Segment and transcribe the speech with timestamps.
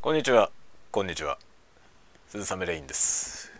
[0.00, 0.52] こんにちは。
[0.92, 1.38] こんにちは。
[2.28, 3.50] 鈴雨レインです。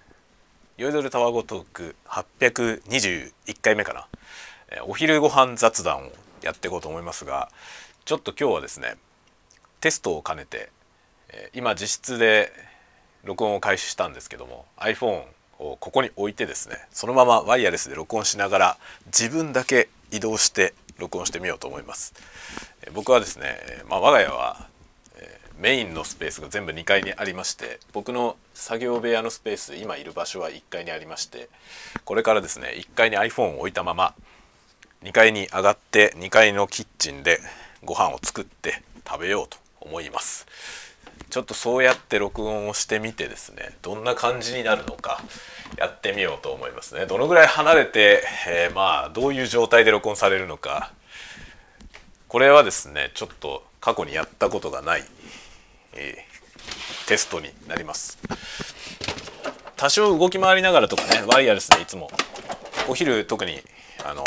[0.77, 4.07] 酔いどるタワゴトーク821回目かな。
[4.87, 6.13] お昼ご飯雑談を
[6.43, 7.49] やっていこうと思いますが
[8.05, 8.95] ちょっと今日はですね
[9.81, 10.71] テストを兼ねて
[11.55, 12.53] 今自室で
[13.25, 15.25] 録音を開始したんですけども iPhone
[15.59, 18.77] をここに置いてですねそのままワイヤレスで録音しながら
[19.07, 22.15] 自分だけ移動して録音してみようと思います。
[22.95, 23.59] 僕はですね、
[23.89, 24.68] まあ、我が家は
[25.59, 31.49] メインのスペースが全部2階にありまして僕の作業部屋のスペース今いる場所は1階にありまして
[32.05, 34.15] これからですね1階に iPhone を置いたまま
[35.03, 37.41] 2階に上がって2階のキッチンで
[37.85, 40.47] ご飯を作って食べようと思います。
[41.31, 45.23] ちょっとそうやって録音をしてみてですねどんな感じになるのか
[45.77, 47.07] やってみようと思いますね。
[47.07, 50.93] どのぐらい離れて、えー、まあどういう状態で録音されるのか
[52.29, 55.05] これはですねちょっと過去にやったことがない
[55.99, 58.19] えー、テストになります。
[59.77, 62.11] 多少動き回りながらとかねワイヤレスでいつも
[62.89, 63.61] お昼特に
[64.05, 64.25] あの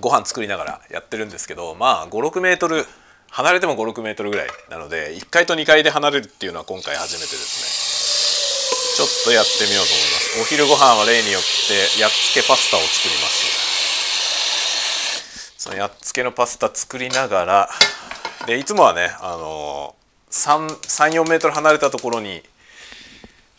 [0.00, 2.86] ご飯作りながらやってるんですけどまあ56メートル
[3.28, 7.96] 離れても56メートルぐらいなので1階と2階で離れるっていうのは今回初めてですね。
[8.96, 10.40] ちょっとやってみようと思います。
[10.40, 13.66] お昼ご飯は例によってやっつけパスタを作ります。
[15.58, 17.68] そのやっつけのパスタ作りながら
[18.46, 19.94] でいつもはねあの
[20.30, 22.42] 34メートル離れたところに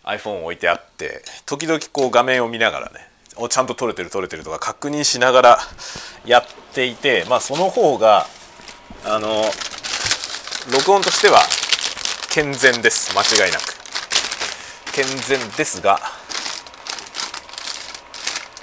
[0.04, 5.58] iPhone を置いてあって時々こう画面を見ながらねおちゃんと撮れてる撮れてるとか確認しながら
[6.26, 8.26] やっていてまあその方が
[9.06, 9.44] あの
[10.72, 11.40] 録音としては
[12.30, 13.16] 健全です。
[13.18, 13.78] 間違いなく。
[14.94, 16.00] 健全ですが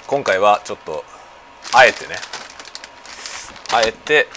[0.05, 1.03] 今回はちょっと
[1.73, 2.15] あえてね
[3.73, 4.27] あえて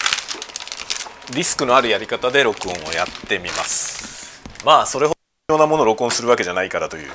[1.33, 4.41] リスクのあるやり方で録音をやってみます。
[4.65, 5.13] まあそれほ
[5.47, 7.09] どようなものを録音するわけじゃないからという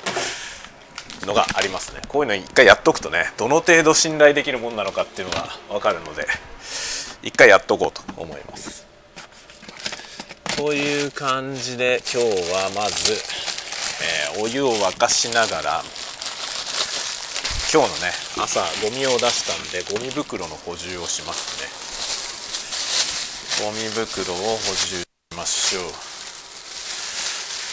[1.26, 2.00] のがありますね。
[2.08, 6.26] こういうの一回やっとくとねどの程度信頼できるものなのかっていうのが分かるので
[7.22, 8.86] 一回やっとこうと思います。
[10.56, 13.14] という感じで今日はまず、
[14.34, 15.82] えー、お湯を沸かしながら
[17.72, 21.84] 今日のね朝ゴミを出したんでゴミ袋の補充をしますね。
[23.62, 25.06] ゴミ袋を補充し
[25.37, 25.84] ましょう。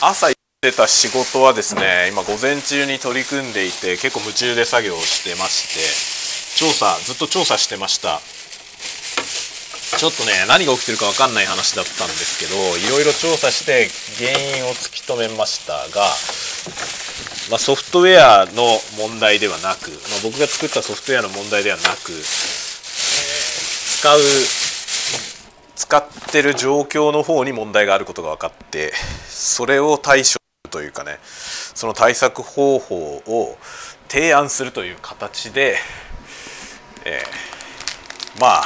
[0.02, 8.22] 朝行ってた仕事はですね今午前中に取り組んでいて結構夢中で作業をしてまして調査ずっと調査してました。
[9.98, 16.06] ちょっとね何が起きてるか分かんない話だったんですけどいろいろ調査して原因を突き止めましたが、
[17.50, 22.22] まあ、ソフトウェアの問題ではなく、まあ、僕が作ったソフトウェアの問題ではなく、えー、
[24.00, 24.20] 使う
[25.82, 28.94] 使ってる状況の方に問題があることが分かって
[29.26, 30.36] それを対処
[30.70, 33.58] というかねその対策方法を
[34.08, 35.78] 提案するという形で、
[37.04, 38.64] えー、まあ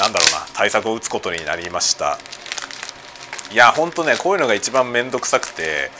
[0.00, 2.18] なんだろうな対策を打つことになりました。
[3.52, 5.90] いやほんとねこういうのが一番面倒くさくて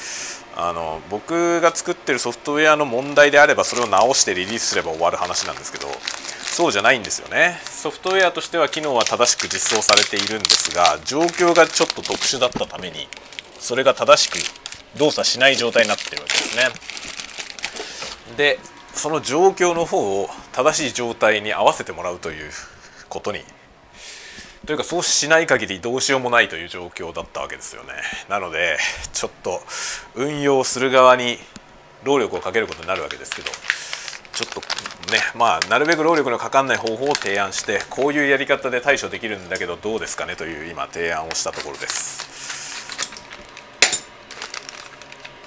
[0.57, 5.89] あの僕が作ってるソフトウェアの問題であればそれを直してリリースすれば終わる話なんですけど
[6.53, 7.59] そうじゃないんですよね。
[7.65, 13.09] ソフトウェアとしては機能は正しく実装されているんですが状況がちょっと特殊だったために
[13.59, 14.37] それが正しく
[14.99, 16.65] 動作しない状態になってるわけですね。
[18.37, 18.59] で
[18.93, 22.51] その状況の方を正しい状態に合わせてもらうという
[23.09, 23.41] ことに
[24.67, 27.95] というかそうしない限りどうしようもないという状況だったわけですよね。
[28.29, 28.77] なので
[29.15, 29.63] ちょっと
[30.15, 31.39] 運用する側に
[32.05, 33.51] 労力をかけることになるわけですけど
[34.33, 34.61] ちょっと
[35.13, 42.33] ねまあなるべく労力のかかんない方法を提案してこういうやり方で対処できるんだけどどうですかねという今提案をしたところです。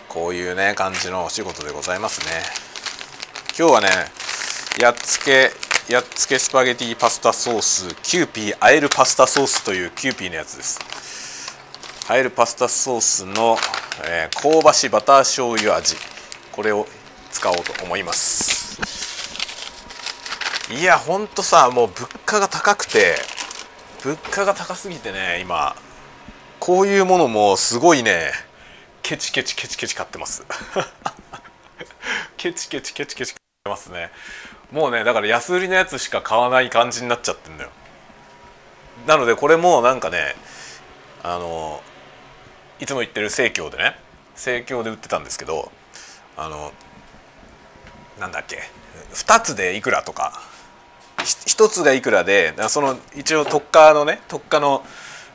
[0.07, 2.41] こういうね感じのお仕事でございますね。
[3.57, 3.88] 今日はね
[4.79, 5.52] やっつけ
[5.90, 10.79] やっつけスパゲティパスタソースキューピーあえるパスタソースというキューピーのやつです。
[12.07, 13.57] あえるパスタソースの、
[14.08, 15.96] えー、香ばしバター醤油味。
[16.52, 16.87] これを
[17.32, 18.54] 使おうと思います。
[20.75, 23.16] いやほんとさもう物価が高くて
[24.03, 25.73] 物価が高すぎてね今
[26.59, 28.31] こういうものもすごいね
[29.01, 30.43] ケチケチケチケチ買ってます。
[32.35, 34.09] ケチケチケチケチ買ってますね。
[34.72, 37.69] もうねだから安売りのやつしか買わない感じになっちゃってんだよ。
[39.07, 40.35] なのでこれもなんかね
[41.23, 41.81] あの
[42.81, 43.95] いつも言ってる生協でね
[44.35, 45.72] 生協で売ってたんですけど
[46.35, 46.73] あの
[48.19, 48.59] なんだっけ
[49.13, 50.41] 2つでいくらとか
[51.25, 54.83] 1つがいくらでその一応特価のね特価の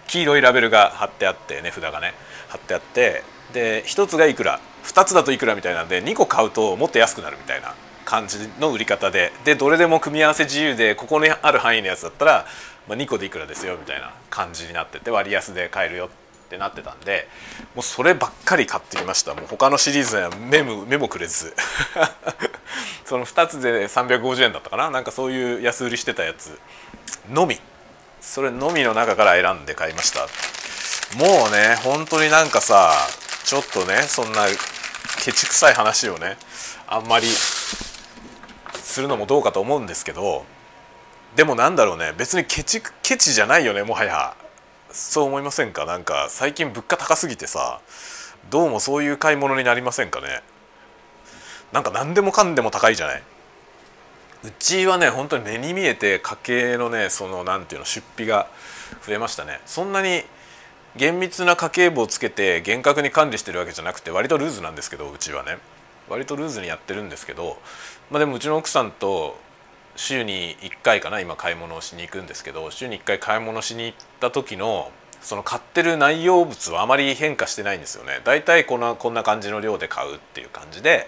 [0.07, 2.15] 黄色いラベルが貼ってあって値札がね
[2.49, 3.23] 貼ってあって
[3.53, 12.47] で1つがいくら2つだといくらみたいなんで2個買うともっと安くなるみたいな感じの売り方ででどれでも組み合わせ自由でここにある範囲のやつだったら、
[12.89, 16.09] まあ、2個でいくらですよみたいな感じになってて割安で買えるよっ
[16.49, 17.29] てなってたんで
[17.77, 19.35] もうそればっかり買ってきました。
[19.35, 21.55] もう他のシリーズには目も目もくれず。
[23.05, 24.91] その2つで350円だったかな？
[24.91, 26.59] なんかそういう安売りしてたやつ。
[27.31, 27.61] のみ。
[28.21, 30.29] それのみの中から選んで買いました。
[31.17, 32.93] もうね本当になんかさ
[33.45, 34.47] ちょっとねそんな
[35.25, 36.37] ケチくさい話をね
[36.87, 40.45] あんまりするのもどうかと思うんですけど
[41.35, 44.37] でもなんだろうね別にケチケチじゃないよねもはや。
[44.93, 45.85] そう思いませんか？
[45.85, 47.81] なんか最近物価高すぎてさ
[48.51, 50.43] どうもそういう買い物になりませんかね？
[51.73, 53.23] なんか何でもかんでも高いじゃない？
[54.45, 58.49] うちはね本当に目に見えて家計のねその何ていうの出費が
[59.07, 59.61] 増えましたね。
[59.67, 60.23] そんなに
[60.97, 65.59] 厳密な家計簿をつけて厳格に管理してるわけじゃなくて割とルーズなんですけどうちはね。
[66.09, 67.59] 割とルーズにやってるんですけど
[68.11, 69.39] まあでもうちの奥さんと
[69.95, 74.91] 週に1回かな今買い物をしに行くんですけど週に1回買い物しに行った時の
[75.21, 78.21] その買ってる内容物はあまり変化してないんですよね。
[78.25, 81.07] だいたいこんなこんな感じの量で買うっていう感じで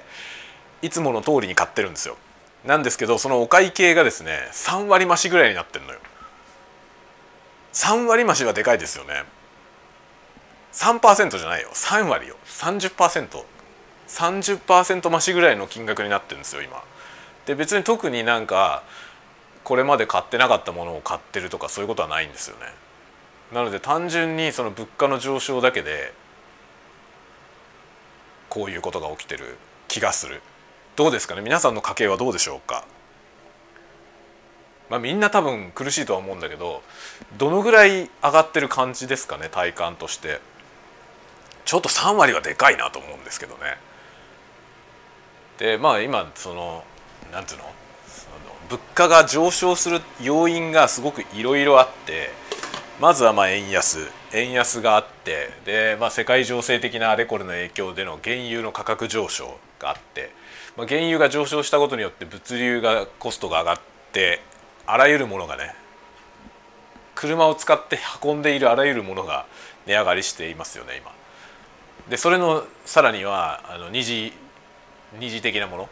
[0.82, 2.17] いつもの通りに買ってるんですよ。
[2.64, 6.00] なんですけどそのお会計がですね3割増しぐらいになってるのよ。
[7.73, 9.25] 3割増しはでかいですよね。
[10.73, 11.70] 3%じゃないよ。
[11.73, 12.37] 3割よ。
[12.46, 13.44] 30%30%
[14.08, 16.82] 30%増しぐらいの金額になってるんですよ今。
[17.46, 18.82] で別に特になんか
[19.64, 22.67] これまで買ってなかったものを買ってるとかそういうことはないんですよね。
[23.52, 26.12] なので単純にその物価の上昇だけで
[28.49, 29.56] こういうことが起きてる
[29.88, 30.43] 気がする。
[30.97, 31.41] どうですかね？
[31.41, 32.85] 皆さんの家計はどうでしょうか？
[34.91, 36.83] まあみんな多分苦しいとは思うんだけど
[37.39, 39.49] どのぐらい上がってる感じですかね？
[39.50, 40.41] 体感として。
[41.65, 43.61] ちょっと3割はでかいなと思うんですけどね。
[45.59, 46.85] でまあ今その
[47.33, 47.65] なんていうの？
[48.69, 52.31] 物価が上昇する要因がすごくいろいろあって
[53.00, 60.33] まずはまあ円安円安があってで、まあ、世界情勢的なあれこれの影響での原油の価格上昇があって、
[60.77, 63.81] まあ、原油が上昇したことによって物流がコストが上がっ
[64.13, 64.41] て
[64.87, 65.75] あらゆるものがね
[67.15, 69.47] 車を使って運んでいるあらゆるものが
[69.87, 71.13] 値上がりしていますよね今。
[72.09, 74.33] でそれのさらにはあの二次
[75.19, 75.89] 二次的なもの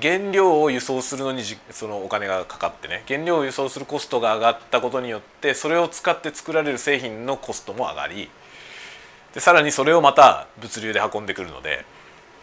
[0.00, 8.30] 原料を輸送するのにそのお金がかかってね原料を輸送するコストが上がったことによってそれを使って作られる製品のコストも上がり
[9.34, 11.84] でさらにそれをまた物流で運んでくるので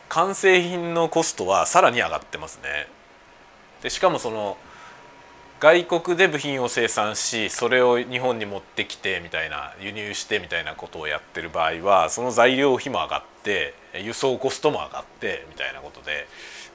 [0.09, 2.87] 完成品のコストはさらに上がってますね。
[3.81, 4.57] でしかもその
[5.59, 16.27] 外国で部品を生産しそれを日本に持ってきてみたいな輸入してみたいなことをやってる場合はその材料費も上がって輸送コストも上がってみたいなことで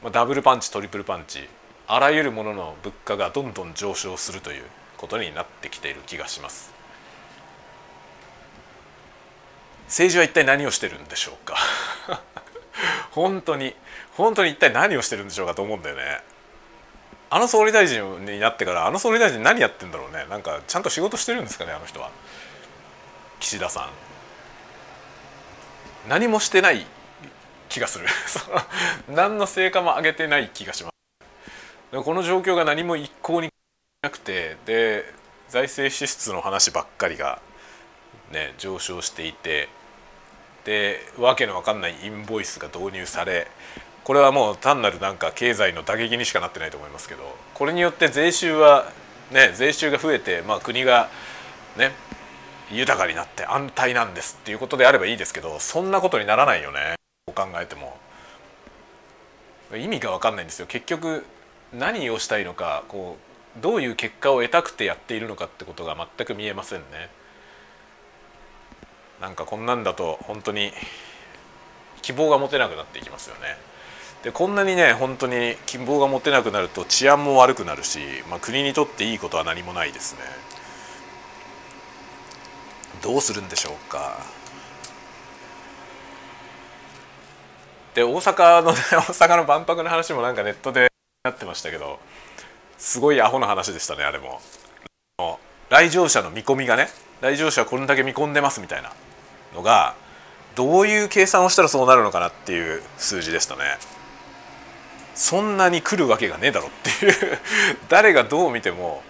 [0.02, 1.48] ま、ダブルパンチトリプルパンチ
[1.86, 4.64] あらゆるものの物価がどんどん上昇するという
[4.96, 6.72] ことになってきている気がします
[9.86, 11.56] 政治は一体何をしてるんでしょうか？
[13.12, 13.74] 本当に
[14.16, 16.22] 本当に一体何をしてるんでしょうかと思うんだよね。
[17.30, 20.26] あの総理大臣になってからあの総理大臣何やってんだろうね。
[20.28, 22.10] なんかちゃんと仕事してるんですかねあの人は。
[23.40, 23.90] 岸田さん。
[26.08, 26.86] 何もしてない
[27.68, 28.06] 気がする。
[29.08, 32.04] 何の成果も上げてない気がします。
[32.04, 33.50] この状況が何も一向に
[34.02, 35.04] なくてで
[35.48, 37.40] 財政支出の話ばっかりが
[38.30, 39.68] ね上昇していて
[40.64, 43.48] でわけのわかんないインボイスが導入され
[44.04, 47.22] これはもう単なるなんか経済の打撃にしかなってないと思いますけど
[47.54, 48.90] これによって税収は
[49.32, 51.08] ね税収が増えて、まあ、国が
[51.76, 51.92] ね
[52.70, 56.94] 豊かになって安泰なんですっていうことであればいいですけどそんなことにならないよね。
[57.34, 57.96] 考えても。
[59.76, 60.66] 意味が分かんないんですよ。
[60.66, 61.24] 結局
[61.72, 63.16] 何をしたいのかこ
[63.58, 67.08] うどういう結果を得たくてやっているのかってことが全く見えませんね。
[69.22, 70.72] なんかこんなんだと本当に
[72.02, 73.56] 希望が持てなくなっていきますよね。
[74.24, 80.20] でこんなにね本当に希望が持てなくなると治安も悪くなるし、まあ、国にとっていいことは何もないですね。
[83.00, 84.18] どうするんでしょうか。
[87.94, 90.90] で大阪の、ね、 大阪の万博の話もなんかネットで
[91.22, 92.00] なってましたけど
[92.76, 94.40] すごいアホな話でしたねあれも。
[95.68, 96.88] 来場者の見込みがね
[97.20, 98.92] 来場者はこれだけ見込んでますみたいな。
[99.54, 99.94] のが
[100.54, 103.62] どういう計算をしたらそうなるのかなっていう数字でしたね。
[105.14, 107.38] そんなに来るわけがねえだろっていう。
[107.88, 109.02] 誰がどう見ても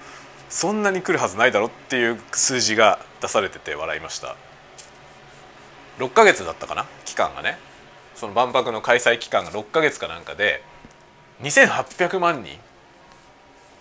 [0.49, 4.37] そんなに来るはずないだろっていう数字が出されてて笑いました。
[5.99, 6.87] 6ヶ月だったかな？
[7.05, 7.59] 期間がね。
[8.15, 10.63] その万博の開催期間が6ヶ月かなんかで
[11.43, 12.59] 2800万人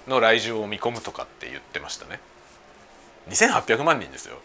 [0.08, 2.20] の来場を見込むとかって言ってましたね。
[3.30, 4.38] 2800万人ですよ。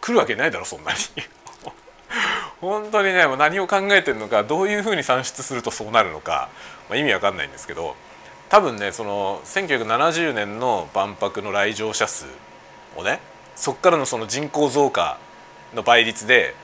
[0.00, 0.98] 来るわけないだろそんなに。
[2.60, 6.48] 本当にね何を考えてるのかどういうふうに算出するとそうなるのか、
[6.88, 7.94] まあ、意味わかんないんですけど
[8.48, 12.26] 多分ねその1970年の万博の来場者数
[12.96, 13.20] をね
[13.54, 15.18] そこからのその人口増加
[15.74, 16.54] の倍率で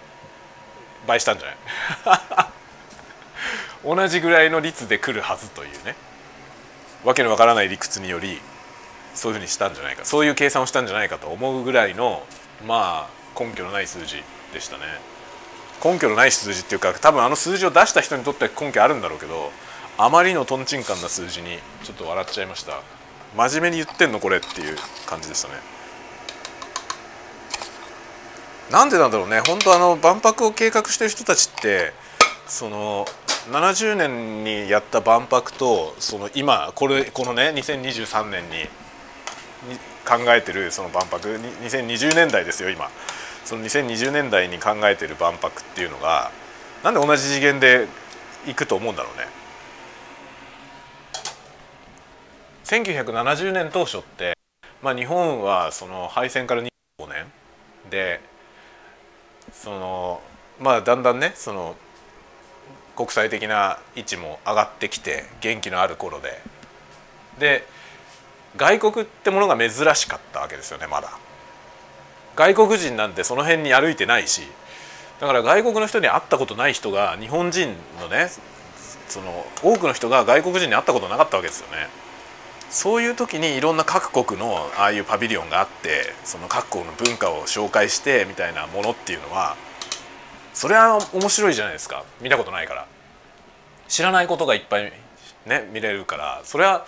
[1.07, 2.49] 倍したんじゃない？
[3.97, 5.95] 同じぐらいの率で来るはずというね
[7.05, 8.41] わけのわからない理屈により
[9.15, 12.23] そういうふうにしたんじゃないかそういう計算をしたんじゃないかと思うぐらいの
[12.67, 14.23] まあ根拠のない数字
[14.53, 14.83] でしたね。
[15.85, 19.51] 根拠のない数字っていうか多分あの数字を出した人にとっては根拠あるんだろうけど
[19.99, 22.81] あまりのとんちんかんな数字にちょっと笑っちゃいました。
[23.37, 24.77] 真面目に言ってんのこれっていう
[25.07, 25.55] 感じでしたね。
[28.71, 29.41] なんでなんだろうね。
[29.41, 31.93] 本当あの万博を計画してる人たちって
[32.47, 33.07] その
[33.51, 38.67] 70年にやった万博とその今これこのね2023年に
[40.07, 41.29] 考えてるその万博。
[41.29, 42.91] 2020年代ですよ今。
[43.45, 46.31] その2020年代に考えてる万博っていうのが
[46.83, 47.87] なんで同じ次元で
[48.47, 49.27] いくと思うんだろうね。
[52.65, 54.37] 1970年当初って、
[54.83, 56.69] まあ、日本はその敗戦から25
[57.09, 57.27] 年
[57.91, 58.21] で
[59.53, 60.23] その
[60.61, 61.77] まあだんだんねその
[62.97, 66.41] 国際的な位置も上がってきて元気のある頃で
[67.39, 67.67] で
[68.57, 71.19] 外国ってものが珍しかったわけですよねまだ
[72.37, 74.43] 外国人なんてその辺に歩いてないし
[75.21, 78.29] だから外国の人に会ったことない人が日本人のね
[79.09, 81.89] その多くの人が外国人に会ったことなかったわけですよね。
[82.71, 89.55] そういう時にいろんな各国のああいうパビリオンがあってその各国の文化を紹介してみたいなものっていうのは
[90.55, 92.05] それは面白いじゃないですか。
[92.21, 92.87] 見たことないから。
[93.87, 94.93] 知らないことがいっぱい
[95.47, 96.87] ね見れるからそれは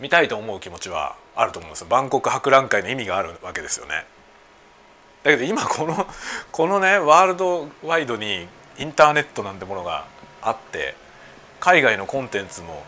[0.00, 1.86] 見たいと思う気持ちはあると思うんですよ。
[1.88, 4.04] 万国博覧会の意味があるわけですよね。
[5.26, 6.06] だけど今この
[6.52, 8.46] このねワールドワイドに
[8.78, 10.06] インターネットなんてものが
[10.40, 10.94] あって
[11.58, 12.84] 海外のコンテンツも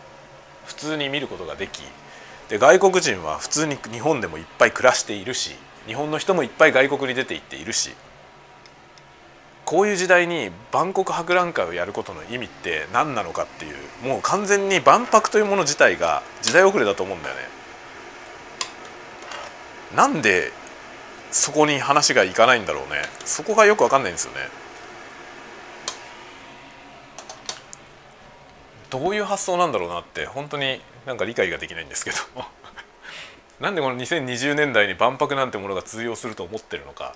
[0.64, 1.82] 普通に見ることができ
[2.48, 5.56] で外国人は普通に日本でもいっぱい暮らしているし
[5.88, 7.90] 日本の人もいっぱい外国に出て行っているし
[9.64, 17.40] こういう時代に万国博覧会をやることの意味って何なのかっていうもう完全に万博というもの自体が時代遅れだと思うんだよね。
[19.96, 20.52] なんで
[21.30, 24.38] そこに話がいかないんだろうねそこがよく分かんないんですよね。
[28.90, 32.16] どういう発想なんだろうなって本当になんか理解ができないんですけど
[33.60, 37.14] なんでこの2020年代に万博なんてものが通用すると思ってるのか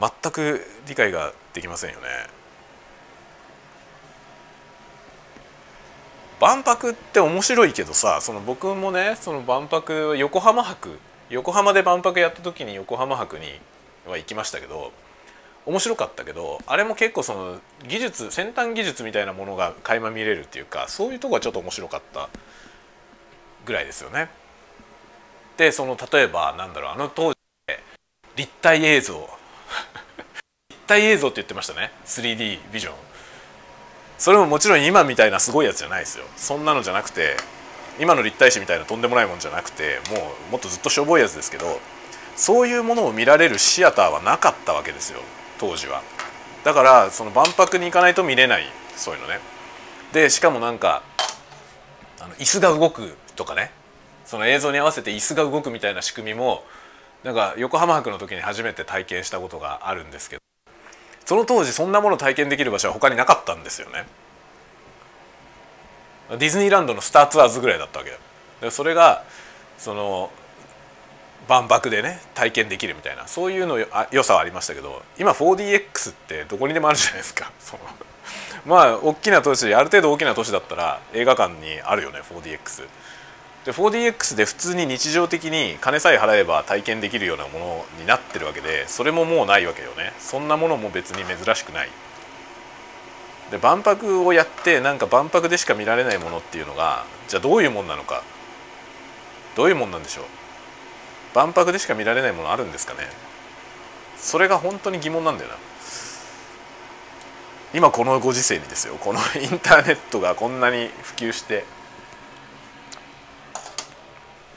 [0.00, 2.08] 全く理解ができませんよね。
[6.40, 10.98] 万博って面白いけどさその僕もねその万博横浜博
[11.30, 13.46] 横浜で万博やった時に横浜博に
[14.06, 14.92] は行きましたけど
[15.66, 22.28] 面白かったけどあれも結構その技術先端技術みたいなものが垣間見れるっていうかそういうとこはちょっと面白かった
[23.64, 24.28] ぐらいですよね。
[25.56, 27.38] でその例えばなんだろうあの当時
[28.36, 29.14] 立体映像。
[30.68, 31.92] 立体映像って言ってましたね。
[32.04, 32.94] 3D ビジョン。
[34.18, 36.24] それももちろん今みたいなすごいやつじゃないですよ。
[36.36, 37.36] そんなのじゃなくて
[37.98, 40.16] 今の立体視みたいなとんでもないもんじゃなくても
[40.48, 41.80] うもっとずっとしょぼいやつですけど
[42.36, 45.20] そういうものを見られるシアターはなかったわけですよ
[45.58, 46.02] 当時は。
[46.64, 48.64] だからその万博に行かないと見れない
[48.96, 49.38] そういうのね。
[50.12, 51.02] でしかもなんか
[52.20, 53.70] あの椅子が動くとかね。
[54.24, 56.64] その映像に合わせて椅子が動くみたいな仕組みも
[57.22, 60.40] なんか横浜博の時に初めて体験したことがあるんですけど。
[61.24, 64.04] その当時そんなもの体験できる場所は他になかったんですよね。
[66.38, 68.10] ディズニーランドのスターツアーズぐらいだったわけ
[68.60, 69.24] だそれが
[69.78, 70.30] その
[71.48, 77.52] 万博でね体験できるみたいなそういうのよ良さはありましたけど今 4DX ってどこにでもあるじゃないですか。
[77.60, 77.82] その
[78.64, 82.86] まあ大きな都市ある程度大きな都市だったら映画館にあるよね 4DX
[83.66, 90.14] で 4DX で普通に日常的に金さえ払えば体験できるようなものになってるわけでそれももうないわけよね。
[90.18, 91.90] そんなものも別に珍しくない。
[93.54, 98.24] で万博をやってなんか万博でしか見られないものっていうのがじゃあどういうもんなのか。
[99.54, 100.24] どういうもんなんでしょう。
[101.36, 102.98] 万博でしか見られないものあるんですかね。
[104.16, 105.56] それが本当に疑問なんだよな。
[107.72, 108.96] 今このご時世にですよ。
[108.96, 111.64] このインターネットがこんなに普及して。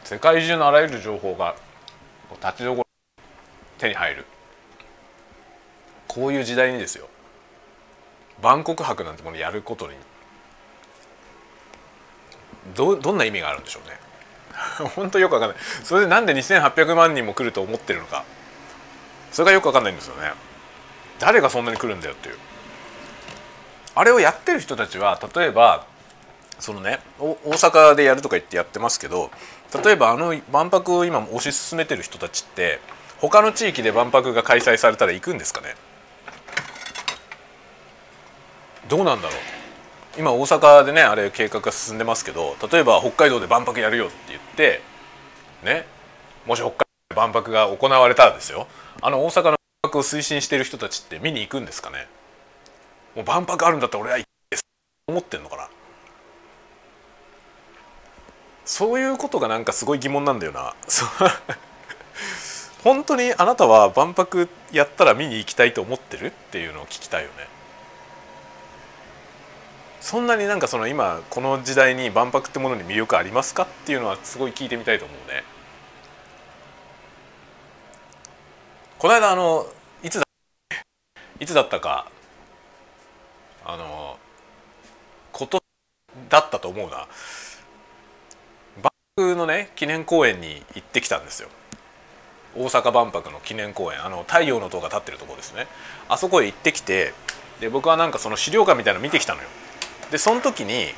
[0.06, 1.56] 世界中のあらゆる情報が
[2.42, 2.88] 立ちどころ
[3.78, 4.26] 手に入る。
[6.08, 7.08] こういう時代にですよ。
[8.42, 9.96] 万国博なんてものやることに
[12.76, 13.98] どどんな意味があるんでしょうね。
[14.96, 15.58] 本当よくわかんない。
[15.84, 18.24] それでなんで2800万人も来ると思ってるのか。
[19.32, 20.34] それがよくわかんないんですよね。
[21.20, 22.38] 誰がそんなに来るんだよっていう。
[23.96, 25.86] あれをやってる人たちは例えば
[26.60, 29.32] そのね大阪でやるとか言ってやってますけど
[29.84, 32.80] 例えばあの万博を今推し進めてる人たちって
[33.20, 35.76] 他の地域で万博が開催されたら行くんですかね。
[38.90, 39.38] どうなんだろう。
[40.18, 44.82] 今大阪でねあれ計画が進んでますけど例えば北海道で万博やるよって言って
[45.64, 45.86] ね
[46.48, 48.68] もし北海道で万博が行われたらですよ。
[49.02, 52.08] あの大阪の万博を推進している人たちって見に行くんですかね。
[53.16, 54.64] もう万博あるんだったら俺は行くです。
[55.08, 55.70] 思ってんのかな。
[58.66, 60.74] そういうことがなんかすごい疑問なんだよな。
[62.84, 67.57] 本当にあなたは万博やったら見に行きたいと思ってるっていうのを聞きたいよね。
[70.08, 75.44] そんなになんかその今この時代に万博ってものに魅力ありますかっていうのはすごい聞いてみたいと思うね。
[79.00, 79.68] この間あの
[80.02, 80.24] いつだ
[81.42, 82.10] いつだったか
[83.66, 84.18] あの
[85.34, 85.62] こと
[86.30, 87.06] だったと思うな。
[88.82, 91.50] 万博のね記念公園に行ってきたんですよ。
[92.56, 94.06] 大阪万博の記念公園。
[94.06, 95.68] あの太陽の塔が立ってるとこですね。
[96.08, 97.14] あそこへ行ってきて
[97.60, 99.50] で僕はなんかその資料館みたいなの見てきたのよ。
[100.12, 100.94] でその時に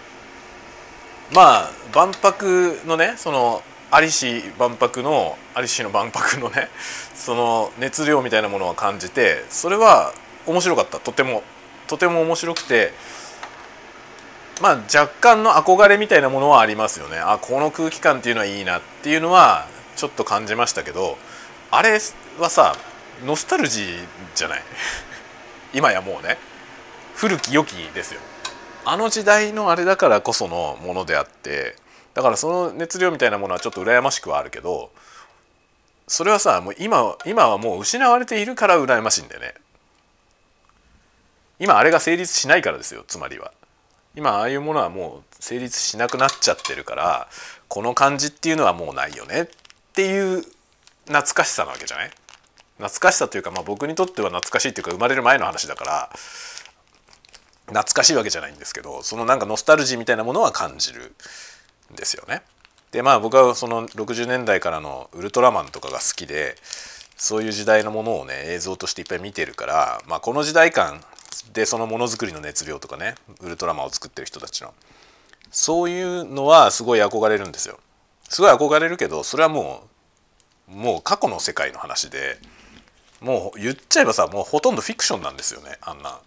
[1.34, 3.62] まあ万博のねその
[3.92, 6.70] 有市万博の有市の万博のね
[7.16, 10.14] その熱量みたいなものを感じてそれは
[10.46, 11.00] 面白かった。
[11.00, 11.44] とても
[11.88, 12.94] とても面白くて
[14.62, 17.18] まあ若干の憧れみたいなものはありますよね。
[17.20, 21.18] あこの空気感っていうのはいいなっていうのはちょっと感じましたけど
[21.72, 22.00] あれ
[22.40, 22.76] はさ
[23.26, 24.64] ノスタルジーじゃない？
[25.74, 26.38] 今やもうね
[27.16, 28.22] 古き良きですよ。
[28.92, 31.76] あの時代のあれだからこそのものであって
[32.14, 34.92] だからその熱量みたいなものはちょっと羨ましくはあるけど
[36.08, 39.54] それはさもう今今はもう失われているから羨ましいんだよね。
[41.60, 43.52] 今あれが成立しないからですよつまりは。
[44.16, 47.28] 今ああいうものはもう成立しなくなっちゃってるから
[47.68, 49.42] この感じっていうのはもうないよね。
[49.44, 49.48] っ
[49.94, 50.42] ていう
[51.06, 52.12] 懐かしさなわけじゃない？
[52.78, 56.10] 懐かしさというか、まあ、僕にとっては懐かしいっていうか生まれる前の話だから
[57.70, 61.14] 懐かしいわけじゃないんですけどそのなんかノスタルジーみたいなものは感じる
[61.94, 62.42] んですよね。
[62.92, 66.56] でまあ僕はその60年代からのウルトラマンとかが好きで
[67.18, 71.02] そういう時代のものをね映像としていっぱい見てるから、まあ、この時代感
[71.54, 74.74] でそのものづくりの熱量とかねウルトラマンを作ってる人たちの
[75.52, 77.80] そういうのはすごい憧れるんですよ。
[78.30, 79.84] すごい憧れるけどそれはも
[80.68, 82.38] うもう過去の世界の話で
[83.22, 86.20] もう言っちゃえばさもうほとんどフィクションなんですよねあんな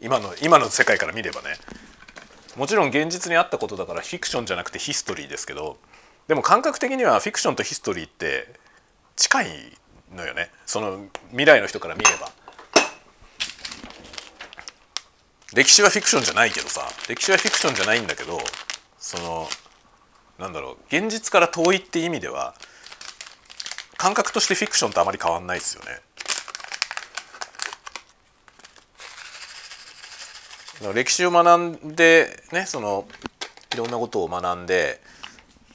[0.00, 1.56] 今の今の世界から見ればね。
[2.56, 5.78] もちろん現実にあったことだからフィクションじゃなくてヒストリーですけど
[6.26, 8.52] でも感覚的にはフィクションとヒストリーって
[9.16, 9.46] 近い
[10.14, 10.50] のよね。
[10.66, 12.30] その未来の人から見れば。
[15.54, 16.82] 歴史はフィクションじゃないけどさ。
[17.08, 18.38] 歴史はフィクションじゃないんだけど
[18.98, 19.48] その
[20.38, 20.76] なんだろう。
[20.88, 22.54] 現実から遠いって意味では
[23.96, 26.00] 感覚としてフィクションとあまり変わんないですよね。
[30.94, 33.06] 歴史を学んでねその
[33.74, 35.00] いろんなことを学んで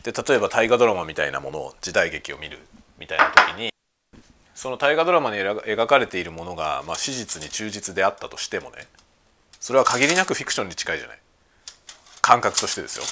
[0.03, 2.59] で例えば大河ドラマみたいなものを時代劇を見る
[2.99, 3.69] みたいな時に
[4.55, 8.87] その大河ドラマに描かれているものが、まあ、史実に忠実であったとしてもね
[9.59, 11.19] それは限りなくフィクションに近いじゃない
[12.21, 13.03] 感覚としてですよ。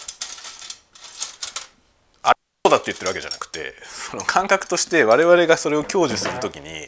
[2.23, 6.87] あれそうだって言ってるわけじゃなくてその感覚として我々がそれを享受する時に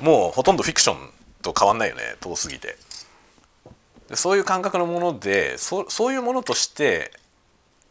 [0.00, 0.96] もうほとんどフィクション
[1.40, 2.76] と変わんないよね遠すぎて。
[4.08, 7.12] でそういう感覚のものでそそういうものとして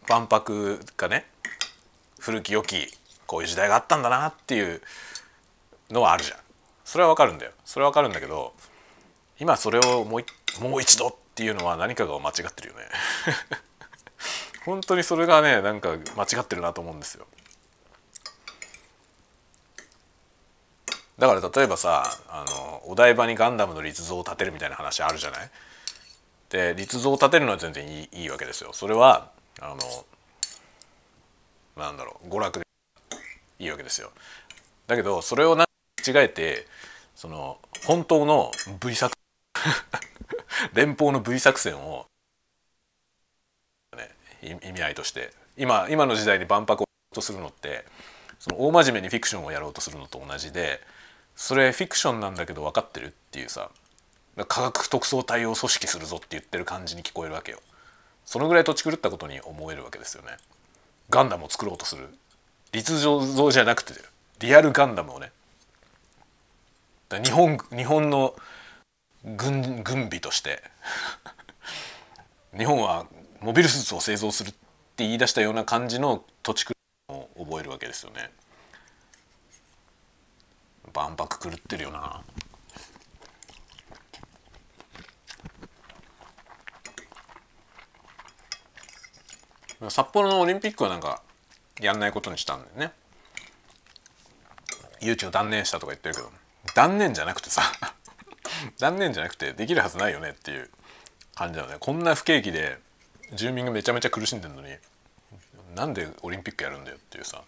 [0.08, 1.26] 万博がね
[2.20, 2.88] 古き良き
[3.26, 4.82] こういう時代があったんだなっていう
[5.92, 6.38] のはあるじゃん。
[6.86, 7.52] それはわかるんだよ。
[7.66, 8.54] それはわかるんだけど
[9.40, 12.86] 今それをもうもう一度っていうのは何かが間違ってるよね。
[14.66, 17.28] 本当にそれがねなんか間違ってるなと思うんですよ。
[21.20, 25.52] だから例えばさあのお台場にガンダムの立像を建てるみたいな話あるじゃない？
[26.50, 28.72] で立像を建てるのは全然いいいいわけですよ。
[28.74, 29.78] それはあの
[31.76, 32.66] なんだろう娯楽で
[33.60, 34.12] いいわけですよ。
[34.88, 36.66] だけどそれを間違えて
[37.16, 39.14] その本当の V 作
[40.74, 42.06] 連邦の V 作戦を、
[43.96, 47.86] ね、意味合いとして今今の時代に万博をとするのって
[48.40, 50.80] その大真面目にフィクションをやろうとするのと同じで
[51.36, 53.70] それフィクションなんだけど分かってるっていうさ
[54.46, 57.60] 科学特捜隊を組織するぞって言ってる感じに聞こえるわけよ。
[58.26, 60.38] そのぐらい土地狂ったことに思えるわけですよね。
[61.10, 62.10] ガンダムを作ろうとする。
[62.72, 63.94] 立像じゃなくて
[64.40, 65.32] リアルガンダムをね。
[67.10, 68.36] 日本日本の
[69.24, 70.62] 軍軍備として
[72.58, 73.08] 日本は
[73.40, 74.60] モビルスーツを製造するって
[74.98, 76.74] 言い出したような感じの土地狂
[77.10, 78.32] を覚えるわけですよね。
[80.94, 82.24] 万博狂ってるよな。
[89.90, 91.22] 札幌のオリンピックはなんか
[91.80, 92.94] やんないことにしたんだよね。
[95.00, 96.32] 誘致を断念したとか言ってるけど。
[96.74, 97.62] 断念じゃなくてさ。
[98.80, 100.70] 断念じゃなくてできるはずないよねっていう
[101.36, 101.78] 感じだよね。
[101.80, 102.80] こんな不景気で
[103.34, 104.76] 住民がめちゃめちゃ苦しんでるのに
[105.76, 107.44] なんでオリンピックやるんだよっていうさ。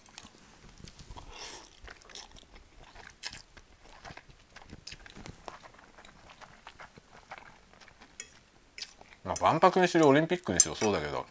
[9.23, 11.25] まあ万博にしろオリンピックにしろそうだけど。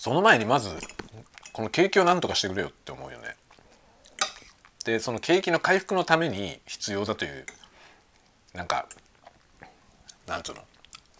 [0.00, 0.70] その前にまず
[1.52, 3.36] この景気を何とかしてくれよって思うよね。
[4.86, 7.44] でその景気の回復のために必要だという
[8.54, 8.86] なんか
[10.26, 10.62] なんつうの？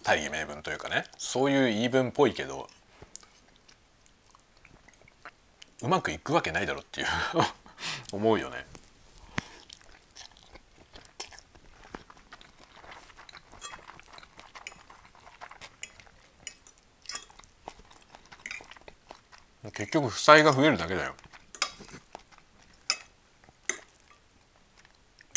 [0.02, 2.70] 大義名分というかねそういう言い分っぽいけど
[5.82, 7.06] うまくいくわけないだろっていう
[8.16, 8.64] 思うよね。
[19.80, 21.14] 結局負債が増えるだけだよ。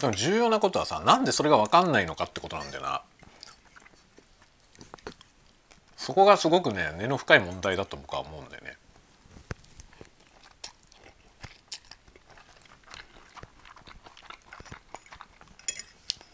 [0.02, 3.02] でも重要なことはさなんでそれが分かんないのかってことなんだよな。
[5.96, 8.78] そこがすごくね根の深い問題だと僕は思うんだよね。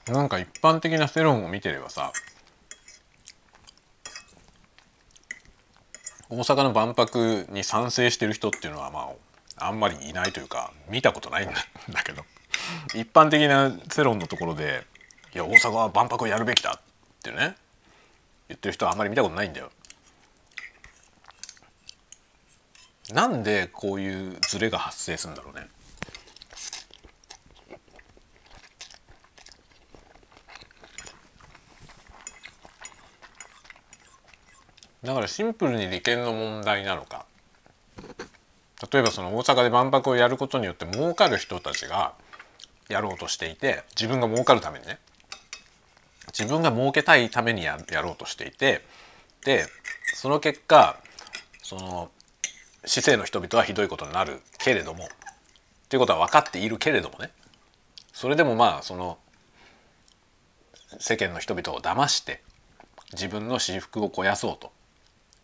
[0.07, 2.11] なんか一般的な世論を見てればさ
[6.29, 9.09] 大阪の万博に賛成してる人っていうのはま
[9.57, 11.55] ああんまりいないというか見たことないんだ
[12.05, 12.23] けど
[12.93, 14.85] 一般的な世論のところで
[15.33, 16.81] 「いや大阪は万博をやるべきだ」っ
[17.23, 17.55] てね
[18.47, 19.71] 言ってる人はあんまり見たことないんだよ。
[23.11, 25.67] なんでこういうズレが発生するんだろうね。
[35.03, 37.25] だからシンプルに利権の問題なのか。
[38.91, 42.13] 例えばその大阪で万博をやることによって儲かる人たちが
[42.87, 44.99] やろうとしていて自分が儲かるためにね。
[46.27, 48.81] 自分が儲けたいためにやろうとしていて
[49.43, 49.65] で
[50.13, 50.97] その結果
[51.63, 52.11] その
[52.85, 55.09] 市政の人々はひどいことになるけれども
[55.89, 57.31] ということは分かっているけれどもね。
[58.13, 59.17] それでもまあその
[60.99, 62.41] 世間の人々を騙して
[63.13, 64.71] 自分の私服を肥やそうと。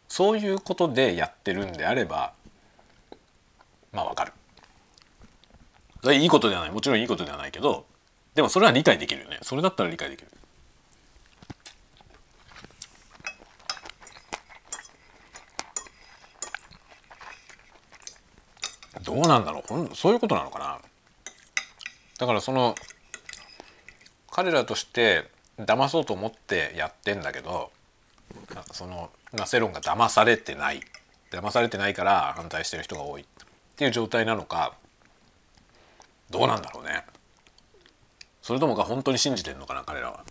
[0.07, 2.33] そういうことでやってるんであれば
[3.91, 4.33] まあわかる。
[6.13, 7.85] いいことではないもちろんいいことではないけど
[8.35, 10.27] でもそれは理解できるよねそれだったら理解できる。
[19.03, 20.79] どうなんだろうそういうことなのかな
[22.17, 22.75] だからその
[24.31, 27.71] 彼らとして騙そうと思ってやってんだけど
[28.71, 29.09] その、
[29.45, 30.81] 世論が騙されてない
[31.31, 33.25] 騙されてないから反対してる人が多いっ
[33.75, 34.73] ていう状態なのか
[36.29, 37.03] どうなんだろうね
[38.41, 40.23] それともが本当に信じてんのかな彼らは。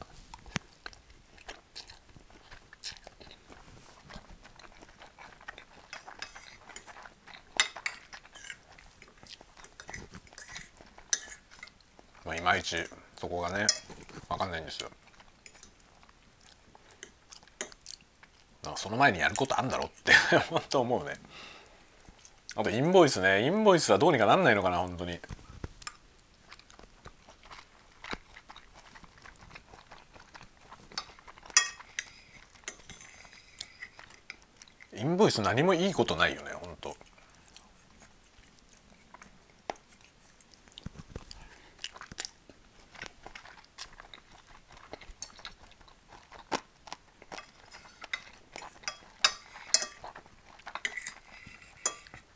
[12.25, 12.77] まあ、いまいち
[13.17, 13.67] そこがね
[14.29, 14.91] 分かんないんですよ。
[18.77, 20.13] その前にやることあんだろって
[20.51, 21.15] 本当思うね。
[22.57, 23.45] あとインボイスね。
[23.45, 25.21] インボイスはどうにかなんないのかな本当に。
[34.97, 36.97] インボイス何もいいことないよね本当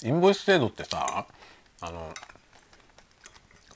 [0.03, 1.27] インボイス制度ってさ
[1.83, 2.15] あの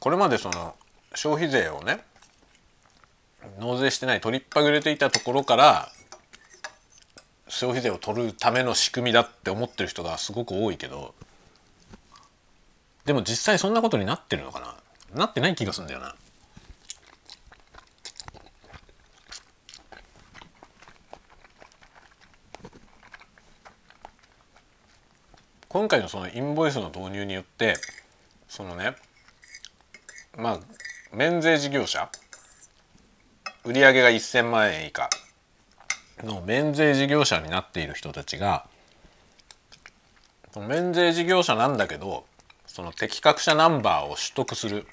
[0.01, 0.75] これまでその
[1.15, 2.03] 消費税をね
[3.61, 5.91] 納税してない取りっぱぐれていたところから
[7.47, 11.15] 消費税を取るための仕組みだって思ってる人がすごく多いけど
[13.05, 14.61] でも実際そんなことになってるのか
[15.13, 15.25] な？
[15.25, 16.15] なってない気がするんだよな。
[25.69, 27.75] 今回のそのインボイスの導入によって
[28.49, 28.95] そのね
[30.39, 30.61] まあ
[31.13, 32.11] 免税事業者
[33.65, 35.11] 売上が1,000万円以下
[36.25, 38.67] の免税事業者になっている人たちが
[40.57, 42.25] 免税事業者なんだけど
[42.67, 44.87] その適格者ナンバーを取得する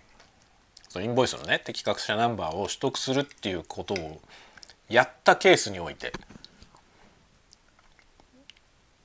[0.90, 4.20] そのインボイスのね適格者ナンバーを取得するっていうことを
[4.90, 6.12] やったケースにおいて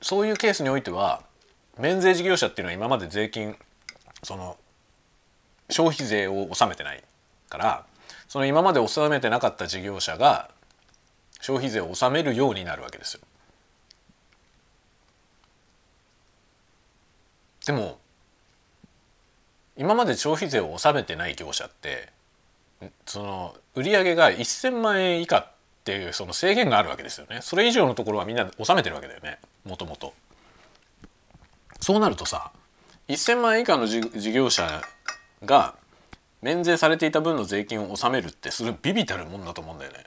[0.01, 1.23] そういうケースにおいては
[1.77, 3.55] 免税事業者っていうのは今まで税金
[4.23, 4.57] その
[5.69, 7.03] 消費税を納めてない
[7.49, 7.85] から
[8.27, 10.49] その今まで納めてなかった事業者が
[11.41, 13.21] 消費税を納めるようになるわけですよ。
[17.65, 17.97] でも
[19.77, 22.09] 今まで消費税を納めてない業者って
[23.05, 25.47] その売上が1,000万円以下っ
[25.83, 27.39] ていうその制限があるわけですよね。
[27.41, 30.13] それ以上のところはみんな納めてるわけだよねもともと。
[31.85, 32.51] そうなるとさ
[33.09, 34.81] 1,000万円以下の事業者
[35.45, 35.75] が
[36.41, 39.99] 免税されていた分の税金を納めるってするビビたるもんだと思うんだよね。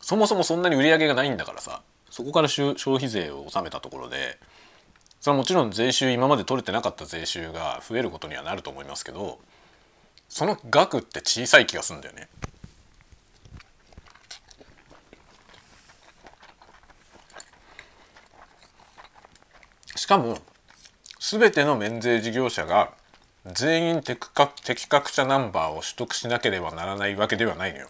[0.00, 4.38] そもそもそんなに売り上げがないんだからさそこから消費税を納めたところで
[5.20, 9.38] それはもちろん税収今まで取れてなかった税収が増えることにはなると思いますけど
[10.30, 12.28] その額って小さい気がするんだよね。
[20.08, 20.38] かも
[21.20, 22.92] 全ての免税事業者が
[23.44, 27.88] 全員適格適格者ナンバーを取得しなければならないわけではないのよ。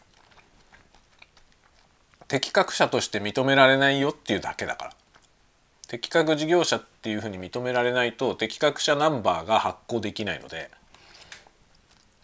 [2.27, 4.93] 適格者として認められないよっていうだけだから
[5.87, 10.71] 適格事業者っていうふうに認められないと適格者ナンバーが発行できないので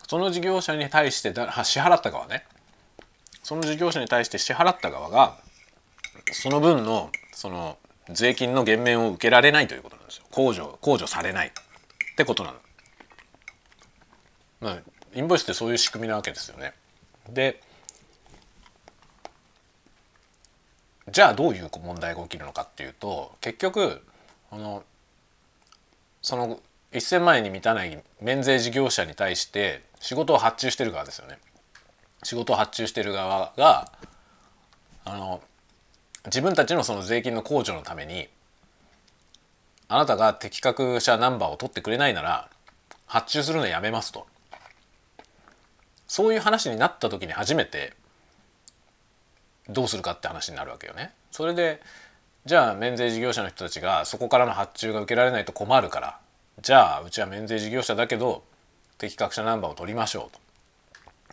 [0.06, 2.44] その事業者に対してだ支払った側ね
[3.42, 5.38] その事業者に対して支払った側が
[6.32, 7.78] その分のその
[8.10, 11.50] 税金の減免を受けられないということなんですよ控除控除されないっ
[12.16, 12.56] てことなの。
[14.60, 14.78] まあ
[15.14, 16.74] インボイスってそういう仕組みなわけですよね。
[17.28, 17.60] で
[21.10, 24.02] じゃあどういう問題が起きるのかっていうと結局
[24.50, 24.82] あの
[26.22, 26.60] その
[26.92, 31.38] 1,000万円に満たない免税事業者に対して仕事を発注してる側ですよね。
[32.22, 33.92] 仕事を発注してる側が
[35.04, 35.42] あの
[36.26, 38.28] 自分たちのその税金の控除のために
[39.88, 42.48] あなたが適格者ナンバーを取ってくれないなら
[43.06, 44.26] 発注するのやめますと。
[46.06, 47.92] そういう話になった時に初めて
[49.68, 51.12] どうするかって話になるわけよね。
[51.30, 51.82] それで
[52.46, 56.18] じゃあ免税事業者の人たちがそこからの発注が受けられないと困るから
[56.62, 58.44] じゃあうちは免税事業者だけど
[58.96, 60.40] 適格者ナンバーを取りましょうと。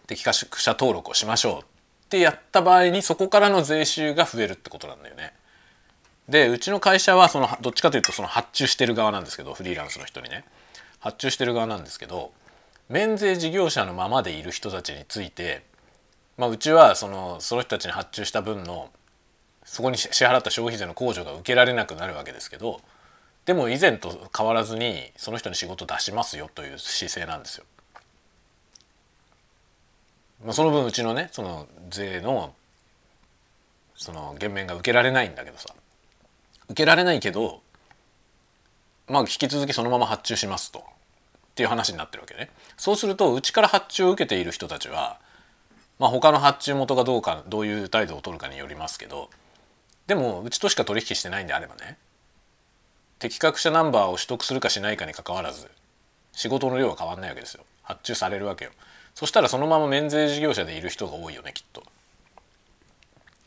[0.08, 1.71] 適格者登録をしましょう
[2.12, 5.32] ってやった場合にそこからの税収が増えるってことなんだよね。
[6.28, 10.44] でうちの会社はそのどっちかというとその発注してる側なんですけどフリーランスの人にね
[11.00, 12.32] 発注してる側なんですけど
[12.90, 15.64] 免税事業者のままでいる人たちについて
[16.38, 18.90] まあ、うちはそのその人たちに発注した分の
[19.64, 22.82] そこに支払った消費税の控除が受けられなくなるわけですけど
[23.46, 27.66] でも以前と変わらずにその人に仕事出しますよという姿勢なんですよ。
[30.44, 32.54] まあ、その分うちのねその税の
[33.96, 35.74] その減免が受けられないんだけどさ。
[36.70, 37.62] 受けられないけど
[39.08, 40.80] まあ引き続きそのまま発注しますと。
[40.80, 42.50] っていう話になってるわけね。
[42.78, 45.20] そうするとうちから発注を受けている人たちは
[46.02, 49.30] まあ、他の発注元がどうかどういう態度を取るかによりますけど
[50.08, 52.00] でもうちとしか取引してないんであればね
[53.20, 55.70] 適格者ナンバーを取得するかしないかにかかわらず
[56.32, 57.64] 仕事の量は変わんないわけですよ。
[57.84, 58.72] 発注されるわけよ。
[59.16, 61.84] そしたらそのまま免税事業者でいる人が多いよねきっと。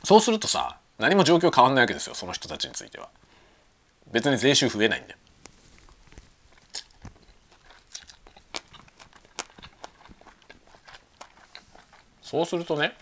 [0.04, 3.08] そうするとさ何も状況変わんないわけですよその人たちについては。
[4.12, 5.18] 別に税収増えないんだよ。
[12.22, 12.94] そうするとね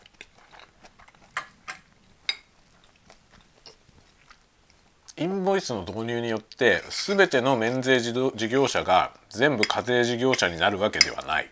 [5.16, 8.12] インボイスの導入によって全ての免税事
[8.48, 11.50] 業者が全部課税事業者になるわけではない。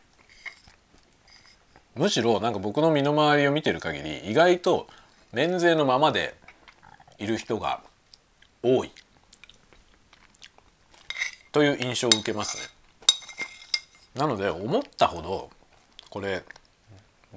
[1.94, 4.86] むしろなんか僕の身の回りを見てる限り意外と
[5.32, 6.34] 免税のままで
[7.18, 7.82] いる人が
[8.62, 8.90] 多い
[11.52, 12.62] という印象を受けますね
[14.14, 15.50] なので思ったほど
[16.10, 16.42] これ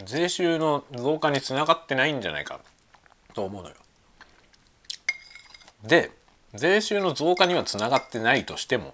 [0.05, 2.59] 税収の増加につながってないんじゃないか
[3.33, 3.75] と思うのよ。
[5.83, 6.11] で
[6.53, 8.93] 税収の増加にはつながってないとしても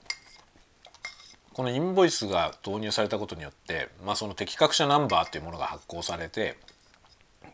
[1.54, 6.58] このインボイスが導入されたことによって、まあ、その適格者ナンバーっていうものが発行されて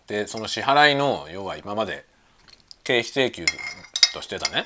[0.07, 2.05] でその支払いの要は今まで
[2.83, 3.45] 経費請求
[4.13, 4.65] としてたね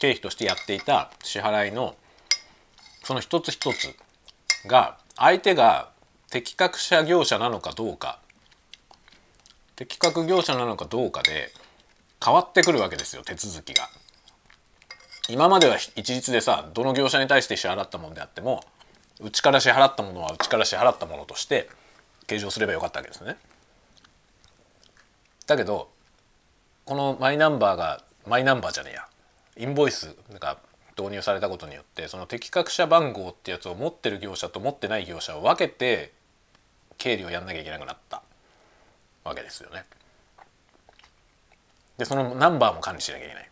[0.00, 1.96] 経費としてやっていた支払いの
[3.04, 3.94] その一つ一つ
[4.66, 5.90] が相手が
[6.30, 8.18] 適格者業者なのかどうか
[9.76, 11.50] 適格業者なのかどうかで
[12.24, 13.88] 変わってくるわけですよ手続きが。
[15.28, 18.62] 今までは一律でさどの業者に対して支払ったものであっても
[19.20, 21.68] うちから支払ったものはうちから支払ったものとして
[22.26, 23.36] 計上すればよかったわけですね。
[25.46, 25.88] だけど
[26.84, 29.06] このマイナンバーがマイナンバーじゃねえや
[29.56, 30.58] インボイスが
[30.98, 36.12] 導入されたことによってその適格者番号ってやつを持ってる業者と持ってない業者を分けて
[36.98, 38.22] 経理をやんなきゃいけなくなった
[39.24, 39.84] わけですよね。
[41.96, 43.50] でそのナンバーも管理しなきゃいけない。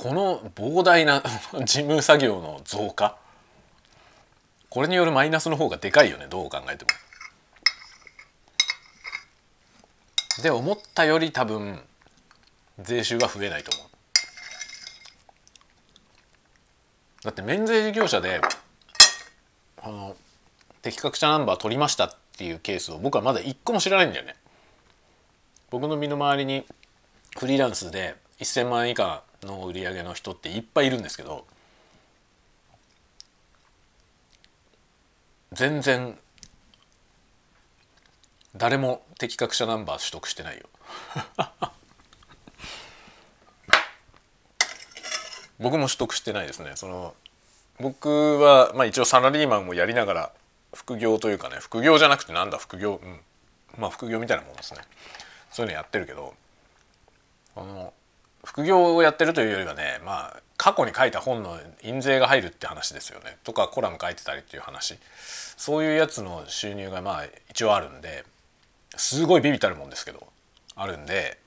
[0.00, 3.18] この膨大な 事務作業の増加？
[4.70, 6.90] これによるマイナスの方がでかいよねどう考えても。
[10.42, 11.86] で思ったより多分
[12.78, 13.90] 税収は増えないと思う。
[17.24, 18.40] だって免税事業者で
[19.82, 20.16] あの
[20.80, 24.34] 適格者ナンバー取りましたっていうケースを僕はまだ一個も知らないんだよね。
[25.68, 26.66] 僕の身の回りに
[27.38, 31.46] フリーランスで1,000万円以下の売り上げの人っていっぱいいるんですけど
[35.52, 36.16] 全然
[38.56, 40.64] 誰も適格者ナンバー取得してないよ。
[45.58, 46.72] 僕も取得してないですね。
[46.74, 47.14] その
[47.78, 50.32] 僕は、まあ、一応サラリーマンもやりながら
[50.74, 53.20] 副業というかね副業じゃなくてなんだ副業、うん、
[53.76, 54.80] まあ副業みたいなもんですね。
[55.50, 56.34] そういうのやってるけど
[57.56, 57.92] あの
[58.44, 64.98] 副業をやってるというよりはねまあ過去に書いた本の印税が入るって話ですよねとかコラム書いてたりっていう話
[65.56, 68.24] そういうやつの収入がまあ一応あるんで
[68.96, 70.26] すごいビビたるもんですけど
[70.76, 71.38] あるんで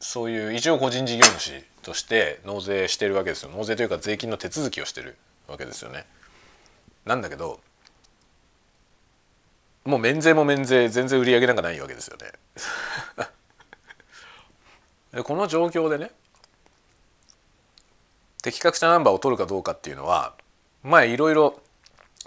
[0.00, 5.16] そういう一応個人事業主として納税してるわけですよ納税というか税金の手続きをしてる
[5.48, 6.04] わけですよね。
[7.04, 7.60] なんだけど
[9.84, 12.26] もう免税も免税全然売り上げなんかないわけですよね。
[15.12, 16.10] でこの状況でね
[18.42, 20.34] 適格者ナンバーを取るかどうかっていうのは
[20.82, 21.60] 前いろいろ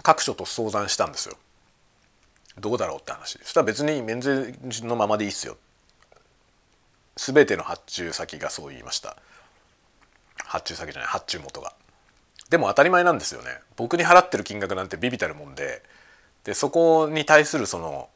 [0.02, 1.36] 各所と相談したんですよ。
[2.58, 5.56] どうだろうって話そしたら別に免税のままでいいっすよ。
[7.16, 9.16] 全ての発注先がそう言いました。
[10.44, 11.72] 発注先じゃない発注元が。
[12.50, 13.48] でも当たり前なんですよね。
[13.76, 15.82] 僕に払ってる金額なんてビビたるもんで
[16.44, 18.10] でそこに対するその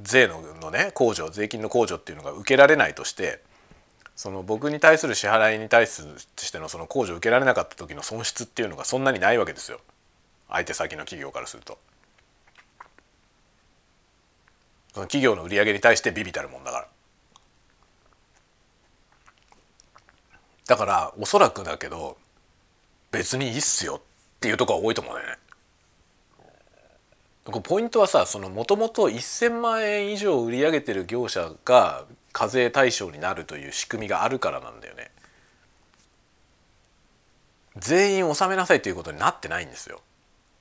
[0.00, 3.40] 税ののね控除税金の控除っていうのが受けられないとして
[4.16, 9.78] その僕に対する支払いに対してのその控除を受けられなかった時の損失っていうのがそんなにないわけですよ
[10.48, 11.78] 相手先の企業からすると。
[14.94, 16.88] その企業の売り上げに対してビビたるもんだから。
[20.66, 22.16] だからおそらくだけど
[23.10, 24.00] 別にいいっすよっ
[24.40, 25.22] ていうところが多いと思うね。
[27.62, 35.10] ポイントはさもともと1,000万円以上売り上げてる業者が課税対象になるという仕組みがあるからなんだよね。
[37.78, 40.02] 全員納めなさいということになってないんですよ。